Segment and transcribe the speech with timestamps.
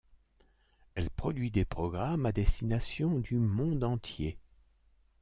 [0.95, 4.39] Elle produit des programmes à destination du monde entier.